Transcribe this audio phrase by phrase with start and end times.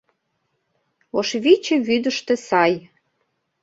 [1.17, 2.73] Ош Виче вӱдыштӧ сай.